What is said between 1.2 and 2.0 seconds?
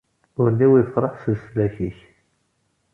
s leslak-ik.